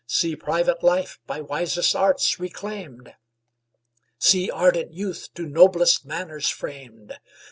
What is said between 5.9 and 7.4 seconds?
manners framed!